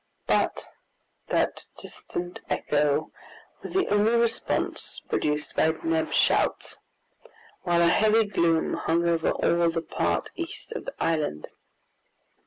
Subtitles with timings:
[0.25, 0.67] But
[1.27, 3.11] that distant echo
[3.61, 6.79] was the only response produced by Neb's shouts,
[7.61, 11.49] while a heavy gloom hung over all the part east of the island.